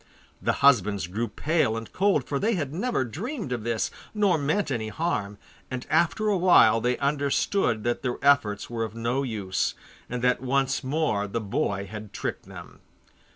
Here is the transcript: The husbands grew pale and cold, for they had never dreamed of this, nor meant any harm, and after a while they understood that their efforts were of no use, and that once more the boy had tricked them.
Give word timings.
The 0.41 0.53
husbands 0.65 1.05
grew 1.05 1.27
pale 1.27 1.77
and 1.77 1.93
cold, 1.93 2.23
for 2.23 2.39
they 2.39 2.55
had 2.55 2.73
never 2.73 3.05
dreamed 3.05 3.51
of 3.51 3.63
this, 3.63 3.91
nor 4.15 4.35
meant 4.39 4.71
any 4.71 4.87
harm, 4.87 5.37
and 5.69 5.85
after 5.91 6.27
a 6.27 6.37
while 6.39 6.81
they 6.81 6.97
understood 6.97 7.83
that 7.83 8.01
their 8.01 8.17
efforts 8.23 8.67
were 8.67 8.83
of 8.83 8.95
no 8.95 9.21
use, 9.21 9.75
and 10.09 10.23
that 10.23 10.41
once 10.41 10.83
more 10.83 11.27
the 11.27 11.39
boy 11.39 11.85
had 11.85 12.13
tricked 12.13 12.47
them. 12.47 12.79